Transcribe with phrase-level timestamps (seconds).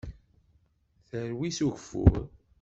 [1.07, 2.15] Terwi s ugeffur.